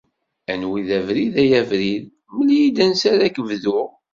Anwa 0.51 0.75
i 0.79 0.81
d 0.87 0.89
abrid 0.97 1.35
ay 1.43 1.51
abrid, 1.61 2.03
mel-iyi-d 2.35 2.77
ansi 2.85 3.07
ara 3.13 3.33
k-bduɣ. 3.35 3.87